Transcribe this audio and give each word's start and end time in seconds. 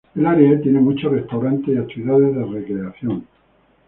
El 0.15 0.25
área 0.25 0.59
tiene 0.59 0.79
muchos 0.79 1.11
restaurantes 1.11 1.75
y 1.75 1.77
actividades 1.77 2.33
de 2.35 2.43
recreación. 2.43 3.27